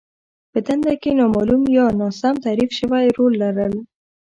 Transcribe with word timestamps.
په 0.51 0.59
دنده 0.67 0.93
کې 1.01 1.11
نامالوم 1.19 1.63
يا 1.77 1.85
ناسم 1.99 2.35
تعريف 2.45 2.71
شوی 2.79 3.05
رول 3.17 3.33
لرل. 3.43 3.73